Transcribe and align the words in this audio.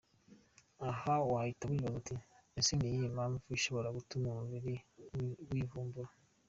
Aha 0.89 1.13
wahita 1.31 1.63
wibaza 1.71 1.97
uti 2.01 2.15
ese 2.59 2.71
ni 2.75 2.85
iyihe 2.89 3.07
mpamvu 3.15 3.43
ishobora 3.57 3.93
gutuma 3.97 4.27
umubiri 4.31 4.73
wivumbura?. 5.51 6.09